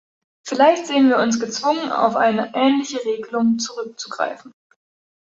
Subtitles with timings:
[0.41, 4.51] Vielleicht sehen wir uns gezwungen, auf eine ähnliche Regelung zurückzugreifen.